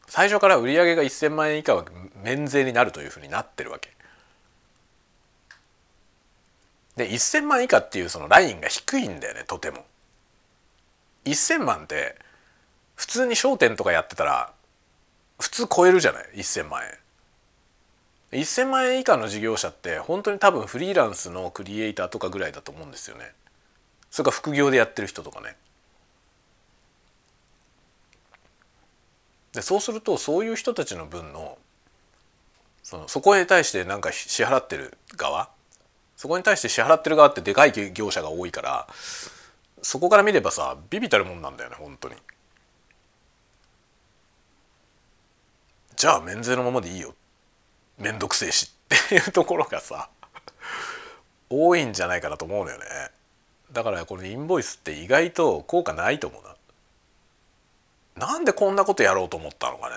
[0.07, 1.83] 最初から売上が1,000万円以下は
[2.23, 3.89] 免税になるというふうになってるわけ。
[6.95, 9.85] で1,000万以下っていうそのラインが低いんだよねとても。
[11.25, 12.15] 1,000万って
[12.95, 14.53] 普通に商店とかやってたら
[15.39, 16.97] 普通超えるじゃない1,000万円。
[18.31, 23.31] 1,000万円以下の事業者って本当に多分フリーランスのクリエイターとかぐらいだと思うんですよね。
[24.09, 25.55] それか副業でやってる人とかね。
[29.53, 31.57] でそうするとそういう人たちの分の
[32.83, 35.49] そのそこへ対して何か支払ってる側
[36.17, 38.87] そこに対して支払ってる側ってでかい業者が多いから
[39.81, 42.15] そこから見ればさビビたるもんなんだよね本当に。
[45.95, 47.15] じゃあ免税のままでいいよ
[47.97, 50.09] 面倒くせえしっていうところがさ
[51.49, 52.85] 多いんじゃないかなと思うのよね。
[53.71, 56.43] だからこのインボイスって意外と効果ないと思う
[58.17, 58.27] な。
[58.27, 59.95] なんでこんなことやろうと思ったのかね。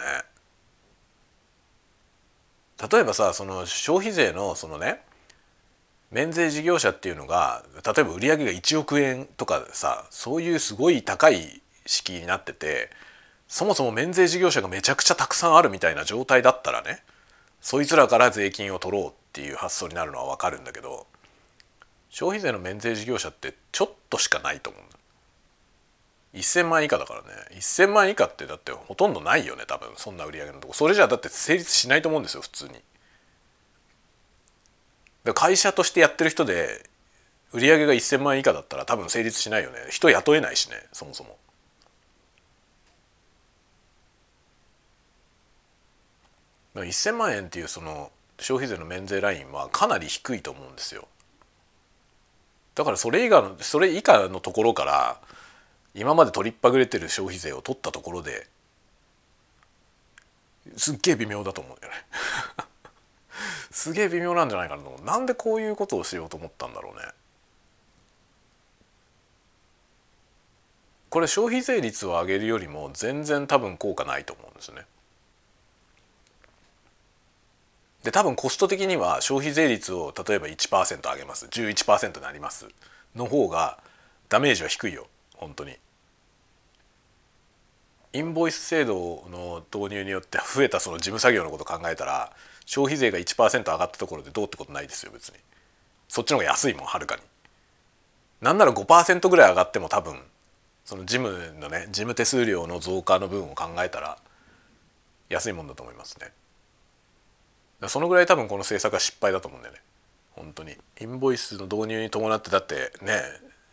[2.91, 5.01] 例えばさその消費税のそのね
[6.11, 12.91] 免税事業者っていうのが例えば売り上げが1億円とかさそういうすごい高い敷居になってて
[13.49, 17.03] そもそも免税事業者がめちゃくちゃたくさんあるみたいな状態だったらね
[17.61, 21.07] そいつらから税金を取ろうっていう発想になるのは分かるんだけど
[22.11, 24.83] 消費税の免税事業者ってちょっとしかないと思う
[26.35, 32.75] 1,000万以下だからね1,000万以下ってだってほとんどないよね多分そんな売り上げのとこそれじゃだって成立しないと思うんですよ普通に。
[35.35, 36.89] 会社としてやってる人で
[37.53, 41.37] 売り上げが1,000万円以下だったら多分成立しないよね人雇えないしねそもそも。
[46.85, 51.09] 1,000万円っていうその消費税の免税ラインはかなり低いと思うんですよ。
[52.75, 55.21] だからそれ以下のそれ以下のところから
[55.95, 58.47] 今まで取りっぱぐれてる消費税を取ったところで
[60.77, 61.99] すっげえ微妙だと思うんだよね。
[63.71, 65.05] すげえ微妙なんじゃないかなと思う。
[65.05, 67.03] なんでこういうことをしようと思ったんだろうね。
[71.11, 74.85] これ消費税率を上げるよりも全然多分効果ないと思うんですね。
[78.09, 81.45] で多分コスト的には消費税率を例えば1%上げます。
[81.45, 82.67] 11%になります。
[83.15, 83.81] の方が
[84.31, 85.09] ダメージは低いよ。
[85.37, 85.77] 本当に。
[88.15, 92.33] インボイス制度の導入によって増えたその事務作業のことを考えたら
[92.65, 95.35] 消費税が1%上がったところでどうってことないですよ別に。
[96.09, 97.21] そっちの方が安いもんはるかに。
[98.41, 100.19] なんなら5%ぐらい上がっても多分
[100.87, 104.17] その事務のね事務手数料の増加の分を考えたら
[105.29, 106.33] 安いもんだと思いますね。
[107.87, 109.81] そのぐらい多分この政策は失敗だと思うんだよね。
[110.33, 110.77] 本当に。
[111.01, 113.23] インボイスの導入に伴ってだってね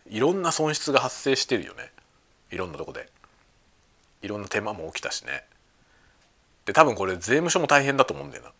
[0.08, 1.90] いろんな損失が発生してるよね。
[2.52, 3.08] いろんなとこで。
[4.22, 5.44] いろんな手間も起きたしね。
[6.64, 8.52] で多分これ税務署も大変だと思うんだよな。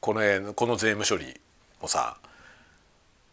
[0.00, 1.40] このこの税務処理
[1.80, 2.16] をさ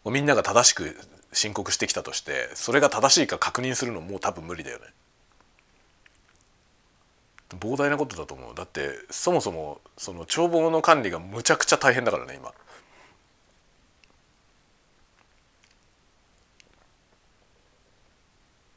[0.04, 0.96] みんなが正しく
[1.32, 4.84] 申告してきたとしてそれが正しいか確認するのも多分無理だよね。
[7.56, 8.54] 膨大なことだと思う。
[8.54, 12.52] だってそもそもその帳簿の管理がむちゃくちゃ大変だからね今。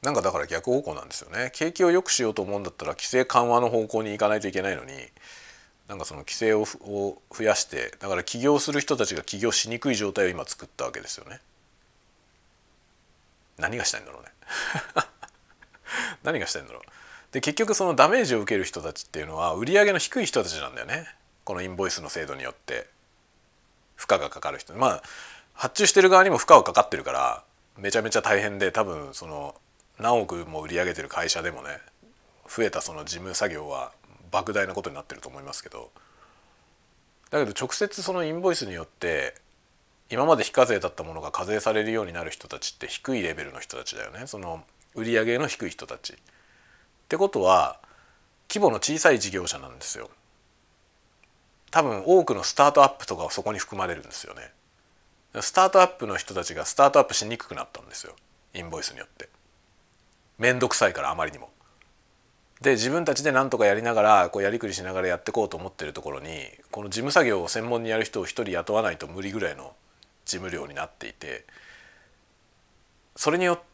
[0.01, 1.51] なんかだから逆方向なんですよね。
[1.53, 4.91] 景気を良くしようと思うんだったら規制緩和の方向に行かないといけないのに
[5.87, 11.39] なんかその規制を増やしてだから起業する人たちが起業しにくい状態を今作ったわけですよね。
[13.57, 14.29] 何がしたいんだろうね。
[16.23, 16.81] 何がしたいんだろう。
[17.33, 21.07] で結局そのダメージを受ける人たちっていうのは売り上げの低い人たちなんだよね。
[21.43, 22.87] このインボイスの制度によって。
[23.95, 24.73] 負荷がかかる人。
[24.73, 25.03] まあ
[25.53, 27.43] 発注してる側にも負荷はかかってるから
[27.77, 29.55] めちゃめちゃ大変で多分その
[29.99, 31.79] 何億も売り上げてる会社でもね
[32.47, 33.91] 増えたその事務作業は
[34.31, 35.89] 莫大なことになってると思いますけど。
[37.29, 39.33] だけど直接そのインボイスによって
[40.11, 44.27] 今まで非課税だったものが課税されるようになる人たちって低いレベルの人たちだよね。
[44.27, 44.63] その
[44.93, 46.15] 売り上げの低い人たち。
[47.13, 47.77] ってことは
[48.49, 50.09] 規模の小さい事業者なんですよ。
[51.69, 54.51] 多分多くのスタートアップとかそこに含まれるんですよね。
[55.39, 58.15] スタートアップの人たちがスタートアップしにくくなったんですよ
[58.55, 59.29] インボイスによって。
[60.39, 61.51] 面倒くさいからあまりにも。
[62.61, 69.75] で自分たちで何とかやりながらこうやりくりしながらやっていこうと思ってるところにこの事務作業を専門にやる人を一人雇わないと無理ぐらいの
[70.25, 71.45] 事務量になっていて
[73.15, 73.72] それによって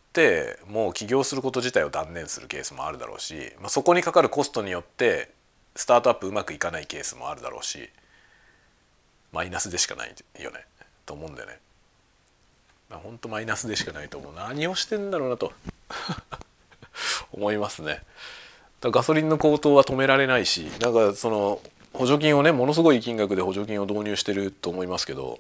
[0.68, 5.32] もう起業すること自体を断念するケースもあるだろうし、まあ、そこにかかるコストによって
[5.76, 7.90] スタートアップうまくいかないケースもあるだろうし
[9.32, 10.66] マイナスでしかないよね
[11.06, 11.60] と思うんだよね。
[12.90, 15.54] まあ、本当マイナスでしかないと思う何をしてんだろうなと
[17.32, 18.02] 思いますね。
[18.82, 21.62] ガソリンの高騰は止められないしなんかその
[21.94, 25.40] 補助金をねものすごい金額で補助金を導入してると思いますけど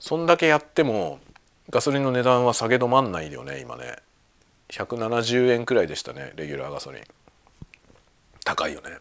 [0.00, 1.20] そんだけやっても
[1.70, 3.96] ガソリンの値段は下げ止まんないよね今ね。
[4.70, 7.02] 170円くらいでしたねレギュラーガソリン。
[8.44, 8.96] 高いよね。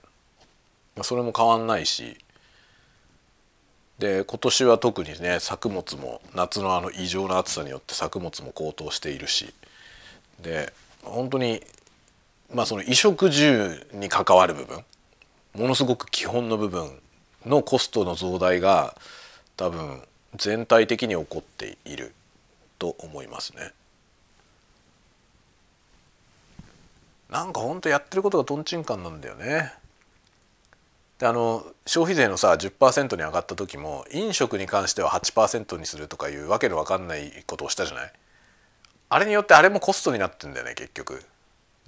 [1.01, 2.17] それも変わんないし。
[3.99, 9.53] で今年は特にね作物も夏のあの異常な暑さによって作物も高騰しているし。
[10.41, 11.63] で本当に
[12.53, 14.83] まあその衣食住に関わる部分
[15.55, 16.99] ものすごく基本の部分
[17.45, 18.93] のコストの増大が
[19.55, 20.01] 多分
[20.35, 22.13] 全体的に起こっている。
[22.77, 23.71] と思いますね。
[27.29, 29.73] なんかほんとやってることがとんちんかんなんだよね。
[31.19, 38.13] であの消費税のさ10%に上がった時も飲食に関しては8%にするとかいうわけのわかんないことをしたじゃない？
[39.09, 41.23] あれによってあれもコストになってんだよね結局。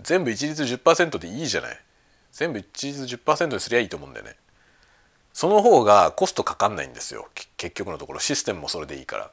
[0.02, 1.80] 全部一律10%でいいじゃない？
[2.32, 4.36] 全部一律10%にすりゃいいと思うんだよね。
[5.32, 7.28] その方がコストかかんないんですよ。
[7.56, 9.32] 結局のところシステムもそれでいいから。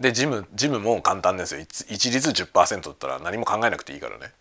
[0.00, 1.60] でジムジムも簡単ですよ。
[1.60, 4.32] 一律10%だったら何も考えなくていいからね。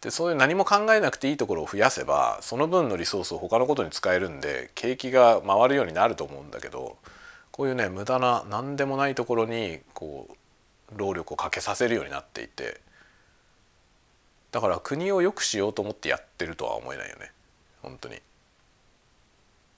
[0.00, 6.96] でそういう何も考えなくていいところを増やせばその分のリソースを他のことに使えるんで景気が回るようになると思うんだけど
[7.52, 12.80] こういうね無駄な何でもないところにこう労力をかけさせるようになっていて
[14.52, 17.32] だから国を良くしようと思ってやってるとは思えないよね。
[17.80, 18.20] 本当に。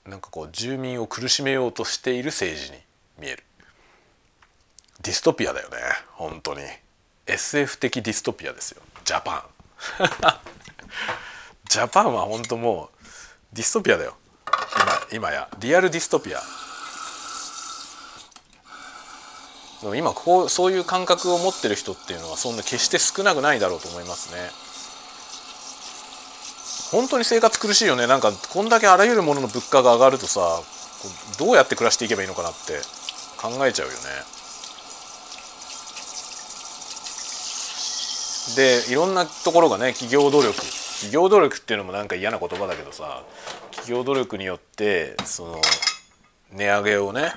[0.05, 2.77] なんかこう住民を苦しめようとしている政治に
[3.17, 3.43] 見える。
[5.05, 5.77] ディストピアだよね。
[6.13, 6.61] 本当に。
[7.27, 8.81] SF 的ディストピアですよ。
[9.03, 9.43] ジャパン。
[11.69, 13.05] ジャパンは本当もう
[13.53, 14.17] ディストピアだよ。
[15.11, 15.47] 今今や。
[15.59, 16.41] リアルディストピア。
[19.95, 24.49] 今こうそういう感覚を持ってる人っていうのはそんな決して少なくないだろうと思いますね。
[26.89, 28.07] 本当に生活苦しいよね。
[28.07, 30.63] なんかこんだけあらゆるものの物価が上がるとさ
[31.37, 32.79] どうやって暮らしていけばいいのかなって
[33.37, 34.34] 考えちゃうよね。
[38.55, 40.55] でいろんなところがね企業努力。
[40.95, 43.23] 企業努力っていうのもなんか嫌な言葉だけどさ
[43.71, 45.61] 企業努力によってその
[46.53, 47.33] 値上げをね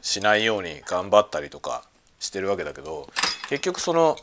[0.00, 1.84] しないように頑張ったりとか
[2.18, 3.08] してるわけだけど
[3.50, 4.16] 結局その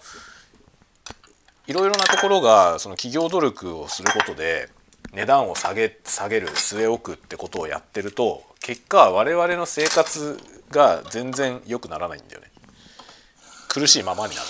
[1.68, 4.70] いろいろなところがその企業努力をすることで
[5.14, 10.40] 値段を下げ下げる据え置くってことをやってると結果我々の生活
[10.72, 12.48] が全然良くならないんだよね。
[13.68, 14.48] 苦しいままになる。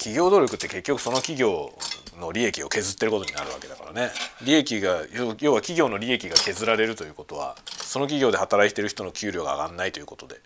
[0.00, 1.74] 企業努力って結局その企業
[2.18, 4.10] の利益を削ってることになるわけだからね。
[4.42, 10.40] 利益が要は企業の利益が削られるということはその企業で働いてる人の給料が上がんないということで。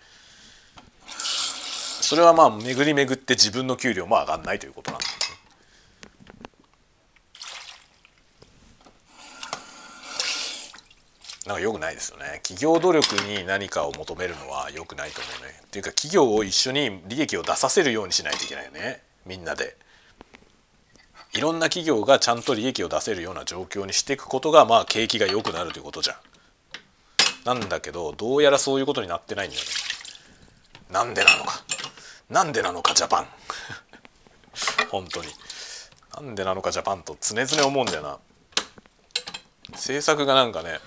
[1.07, 5.37] それはまあ巡り巡って自分の給料も上がんないということなんですね。
[11.47, 12.41] なんか良くないですよね。
[12.43, 15.61] 企業努力に何かを求めるのは良くないと思うね。
[15.65, 19.14] っていうか企業を一緒に利益を出させるようにしないといけないよね。
[19.27, 19.77] みんなで
[21.35, 26.17] いろんな企業がちゃんと利益を出せるような状況にしていくことがまあ景気が良くなるということじゃん。
[27.45, 29.69] なんだけどどうやらそういうことになってないんだよね。
[30.93, 31.65] なんでなのか。
[32.31, 33.29] なんでなのかジャパン。
[34.91, 35.29] 本当に。
[36.15, 38.19] なんでなのかジャパンと常々思うんだよな。
[39.73, 40.79] 政策がなんかね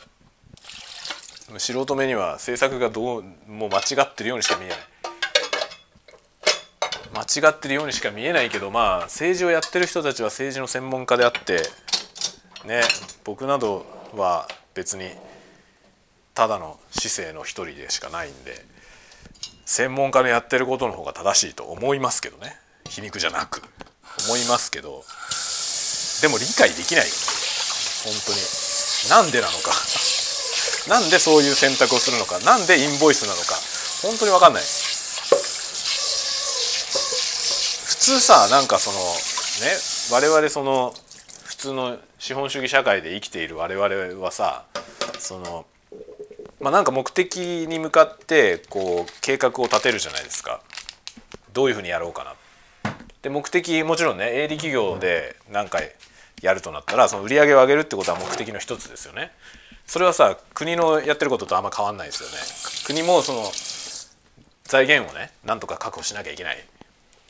[1.57, 4.77] 素人目には政策がどうもう間違ってるようにしか見えない。
[7.17, 11.61] 間違ってるようにしか見えないけどまあ政治をやってる人たちは政治の専門家であって
[12.65, 12.81] ね
[13.23, 15.09] 僕などは別に
[16.33, 18.77] ただの市政の一人でしかないんで
[19.67, 22.55] 専門家のやってることの方が正しいと思いますけどね。
[22.87, 23.61] 皮肉じゃなく。
[24.25, 25.03] 思いますけど。
[26.21, 27.05] でも理解できない。
[28.05, 28.39] 本当に。
[29.11, 29.75] なんでなのか。
[30.87, 32.39] なんでそういう選択をするのか。
[32.39, 33.59] なんでインボイスなのか。
[34.07, 34.61] 本当に分かんない。
[34.61, 34.86] です
[38.07, 39.75] 通さなんかそのね
[40.13, 40.93] 我々その
[41.43, 44.63] 普通の資本主義社会で生きている我々はさ
[45.19, 45.65] その
[46.61, 50.61] まあなんか目的に向かってこう計画を立てるじゃないですか
[51.51, 52.35] どういうふうにやろうかな。
[53.23, 55.91] で目的もちろんね営利企業で何回
[56.41, 59.33] やるとなったらその売り上げを上げるってことは目的の一つですよね。
[59.85, 62.35] それはさ国のやってることとあんま変わんないですよね。
[62.85, 63.51] 国もその
[64.63, 66.59] 財源をねなんとか確保しなきゃいけないっ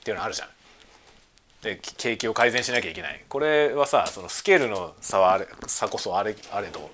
[0.04, 0.50] ていうのあるじゃん。
[1.68, 3.22] で景気を改善しなきゃいけない。
[3.28, 6.89] これはさそのスケールの差はあれ差こそあれあれど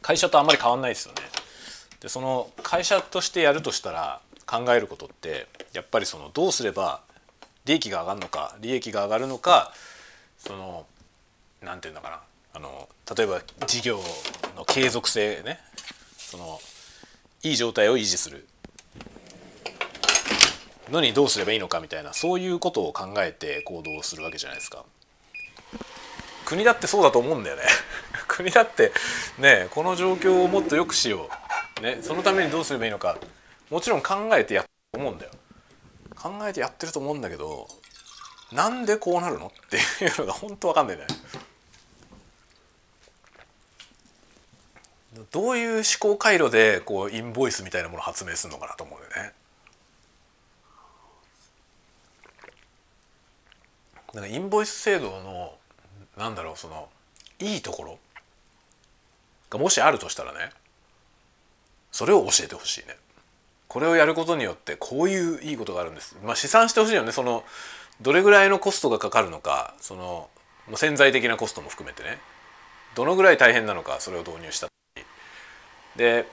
[0.00, 1.22] 会社とあんまり変わんないですよね。
[2.00, 7.02] でその会社としてやるとしたら考えることってやっぱりそのどうすれば
[7.64, 9.72] 利益が上がるのか利益が上がるのか
[10.38, 10.86] その
[11.60, 12.22] 何て言うんだかな。
[12.54, 14.00] あの例えば事業
[14.56, 15.58] の継続性ね。
[16.16, 16.60] その
[17.42, 18.46] いい状態を維持する。
[20.92, 24.84] のにどうすればいいのかみたいなそういうことを考えて行動するわけじゃないですか。
[26.44, 27.62] 国だってそうだと思うんだよね。
[28.28, 28.92] 国だって
[29.38, 31.28] ねこの状況をもっと良くしよ
[31.78, 33.16] う、ね、そのためにどうすればいいのか。
[33.70, 35.30] もちろん考えてやってると思うんだよ。
[36.14, 37.66] 考えてやってると思うんだけど
[38.52, 41.06] なんでこうなるのっていうのが本当わかんないね。
[45.30, 49.32] どういう思考回路でこうインボイスみたいなものを発明するのかなと思うよね。
[54.14, 55.54] なんかインボイス制度の
[56.16, 56.88] なんだろうその
[57.38, 57.98] いいところ
[59.50, 60.50] がもしあるとしたらね
[61.90, 62.96] それを教えてほしいね。
[63.68, 66.16] これをやることによってこういういいことがあるんです。
[66.22, 67.44] まあ試算してほしいよねその
[68.02, 70.28] どれぐらいのコストがかかるのかその
[70.74, 72.18] 潜在的なコストも含めてね
[72.94, 74.68] どのぐらい大変なのかそれを導入した
[75.96, 76.26] で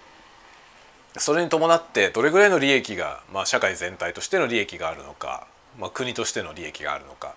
[1.18, 5.48] それに伴ってどれぐらいの利益が、まあ、社会全体としての利益があるのか、
[5.80, 7.36] まあ、国としての利益があるのか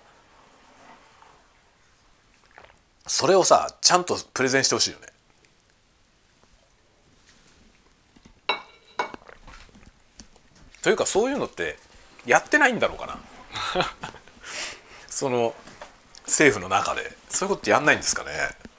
[3.12, 5.06] それをさちゃんとプレゼンしてほしいよね。
[10.80, 11.76] というかそういうのって
[12.24, 13.20] やってないんだろうかな。
[15.08, 15.54] その
[16.24, 17.14] 政府の中で。
[17.28, 18.30] そういうことやんないんですかね。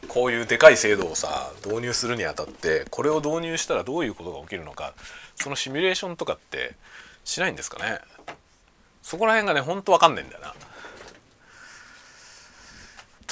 [0.07, 4.95] こういうでかい制度をさ導入するにあたってこれを導入したらどういうことが起きるのか。
[5.36, 6.73] そのシミュレーションとかって
[7.23, 7.99] しないんですかね。
[9.03, 10.55] そこら辺がねほんと分かんないんだよな。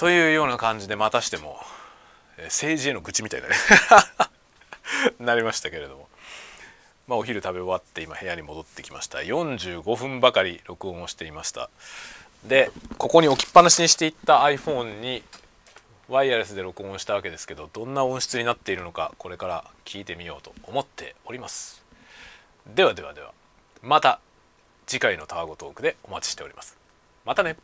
[0.02, 1.60] というような感じでまたしても
[2.46, 3.54] 政治への愚痴みたいなね。
[5.22, 6.10] なりましたけれども、
[7.08, 9.20] まあ、お昼食べ終わって今部屋に戻ってきました。
[9.20, 11.70] 45分ばかり録音をしていました。
[12.44, 15.22] でここに置きっぱなしにしていった iPhone に
[16.10, 21.86] ワイヤレスで録音したわけですけどどんな音質になっているのかこれから聞いてみようと思っております。
[22.66, 23.36] ではではでは
[23.84, 24.20] また
[24.88, 26.76] 次回のタワゴトークでお待ちしております。
[27.24, 27.56] またね。